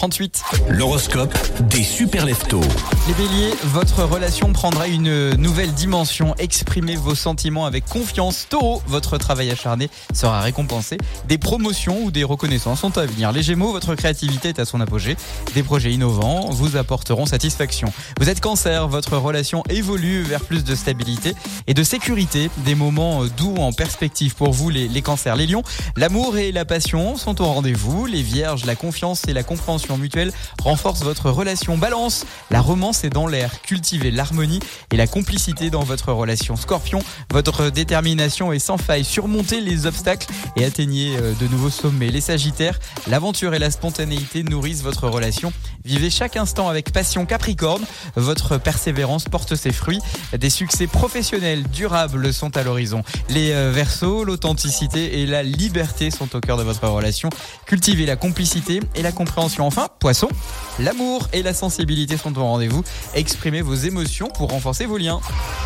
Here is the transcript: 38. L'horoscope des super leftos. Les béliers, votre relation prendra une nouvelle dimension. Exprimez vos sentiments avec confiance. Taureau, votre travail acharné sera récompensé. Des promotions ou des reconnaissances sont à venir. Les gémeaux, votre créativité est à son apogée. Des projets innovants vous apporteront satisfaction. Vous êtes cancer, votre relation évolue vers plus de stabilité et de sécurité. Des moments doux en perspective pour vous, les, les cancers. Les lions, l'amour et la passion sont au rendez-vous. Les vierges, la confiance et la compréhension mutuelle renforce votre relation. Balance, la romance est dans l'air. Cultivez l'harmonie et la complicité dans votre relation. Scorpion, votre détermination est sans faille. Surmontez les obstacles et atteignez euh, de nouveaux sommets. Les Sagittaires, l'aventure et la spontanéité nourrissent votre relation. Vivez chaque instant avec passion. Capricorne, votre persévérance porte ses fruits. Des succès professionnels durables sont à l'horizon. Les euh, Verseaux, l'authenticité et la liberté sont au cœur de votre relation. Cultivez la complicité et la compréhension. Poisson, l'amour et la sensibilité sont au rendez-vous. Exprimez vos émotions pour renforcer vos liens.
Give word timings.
38. 0.00 0.42
L'horoscope 0.70 1.36
des 1.68 1.82
super 1.82 2.24
leftos. 2.24 2.62
Les 3.06 3.12
béliers, 3.12 3.52
votre 3.64 4.02
relation 4.02 4.50
prendra 4.50 4.88
une 4.88 5.34
nouvelle 5.34 5.74
dimension. 5.74 6.34
Exprimez 6.38 6.96
vos 6.96 7.14
sentiments 7.14 7.66
avec 7.66 7.84
confiance. 7.84 8.46
Taureau, 8.48 8.82
votre 8.86 9.18
travail 9.18 9.50
acharné 9.50 9.90
sera 10.14 10.40
récompensé. 10.40 10.96
Des 11.28 11.36
promotions 11.36 12.02
ou 12.02 12.10
des 12.10 12.24
reconnaissances 12.24 12.80
sont 12.80 12.96
à 12.96 13.04
venir. 13.04 13.30
Les 13.32 13.42
gémeaux, 13.42 13.72
votre 13.72 13.94
créativité 13.94 14.48
est 14.48 14.58
à 14.58 14.64
son 14.64 14.80
apogée. 14.80 15.18
Des 15.52 15.62
projets 15.62 15.92
innovants 15.92 16.48
vous 16.48 16.78
apporteront 16.78 17.26
satisfaction. 17.26 17.92
Vous 18.18 18.30
êtes 18.30 18.40
cancer, 18.40 18.88
votre 18.88 19.18
relation 19.18 19.64
évolue 19.68 20.22
vers 20.22 20.40
plus 20.40 20.64
de 20.64 20.74
stabilité 20.74 21.34
et 21.66 21.74
de 21.74 21.82
sécurité. 21.82 22.48
Des 22.64 22.74
moments 22.74 23.26
doux 23.36 23.56
en 23.56 23.74
perspective 23.74 24.34
pour 24.34 24.52
vous, 24.52 24.70
les, 24.70 24.88
les 24.88 25.02
cancers. 25.02 25.36
Les 25.36 25.46
lions, 25.46 25.62
l'amour 25.96 26.38
et 26.38 26.52
la 26.52 26.64
passion 26.64 27.18
sont 27.18 27.42
au 27.42 27.44
rendez-vous. 27.44 28.06
Les 28.06 28.22
vierges, 28.22 28.64
la 28.64 28.76
confiance 28.76 29.28
et 29.28 29.34
la 29.34 29.42
compréhension 29.42 29.89
mutuelle 29.96 30.32
renforce 30.62 31.02
votre 31.02 31.30
relation. 31.30 31.78
Balance, 31.78 32.26
la 32.50 32.60
romance 32.60 33.04
est 33.04 33.10
dans 33.10 33.26
l'air. 33.26 33.62
Cultivez 33.62 34.10
l'harmonie 34.10 34.60
et 34.92 34.96
la 34.96 35.06
complicité 35.06 35.70
dans 35.70 35.82
votre 35.82 36.12
relation. 36.12 36.56
Scorpion, 36.56 37.00
votre 37.30 37.70
détermination 37.70 38.52
est 38.52 38.58
sans 38.58 38.78
faille. 38.78 39.04
Surmontez 39.04 39.60
les 39.60 39.86
obstacles 39.86 40.26
et 40.56 40.64
atteignez 40.64 41.16
euh, 41.16 41.32
de 41.40 41.46
nouveaux 41.48 41.70
sommets. 41.70 42.10
Les 42.10 42.20
Sagittaires, 42.20 42.78
l'aventure 43.06 43.54
et 43.54 43.58
la 43.58 43.70
spontanéité 43.70 44.42
nourrissent 44.42 44.82
votre 44.82 45.08
relation. 45.08 45.52
Vivez 45.84 46.10
chaque 46.10 46.36
instant 46.36 46.68
avec 46.68 46.92
passion. 46.92 47.26
Capricorne, 47.26 47.84
votre 48.16 48.58
persévérance 48.58 49.24
porte 49.24 49.54
ses 49.54 49.72
fruits. 49.72 50.00
Des 50.36 50.50
succès 50.50 50.86
professionnels 50.86 51.64
durables 51.68 52.32
sont 52.32 52.56
à 52.56 52.62
l'horizon. 52.62 53.02
Les 53.28 53.52
euh, 53.52 53.70
Verseaux, 53.72 54.24
l'authenticité 54.24 55.20
et 55.20 55.26
la 55.26 55.42
liberté 55.42 56.10
sont 56.10 56.34
au 56.36 56.40
cœur 56.40 56.56
de 56.56 56.62
votre 56.62 56.86
relation. 56.86 57.30
Cultivez 57.66 58.06
la 58.06 58.16
complicité 58.16 58.80
et 58.94 59.02
la 59.02 59.12
compréhension. 59.12 59.66
Poisson, 59.88 60.28
l'amour 60.78 61.28
et 61.32 61.42
la 61.42 61.54
sensibilité 61.54 62.16
sont 62.16 62.36
au 62.38 62.42
rendez-vous. 62.42 62.82
Exprimez 63.14 63.62
vos 63.62 63.74
émotions 63.74 64.28
pour 64.28 64.50
renforcer 64.50 64.86
vos 64.86 64.98
liens. 64.98 65.20